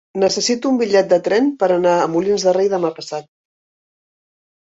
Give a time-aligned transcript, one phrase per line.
[0.21, 3.29] Necessito un bitllet de tren per anar a Molins de Rei demà passat.